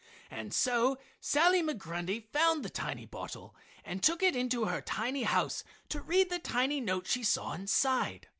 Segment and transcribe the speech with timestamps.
[0.31, 3.55] And so Sally Migrundy found the tiny bottle
[3.85, 8.25] and took it into her tiny house to read the tiny note she saw inside.